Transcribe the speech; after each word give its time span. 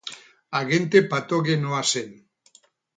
Agente 0.59 1.03
patogenoa 1.13 1.85
zen. 1.93 2.11